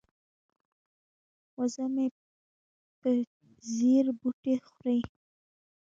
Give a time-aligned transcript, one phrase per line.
[1.57, 2.07] وزه مې
[2.99, 3.09] په
[3.73, 4.99] ځیر بوټي خوري.